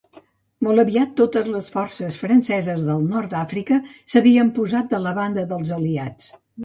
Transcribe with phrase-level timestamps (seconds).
[0.67, 3.77] Molt aviat totes les forces franceses del Nord d'Àfrica
[4.15, 6.33] s'havien posat de la banda dels Aliats.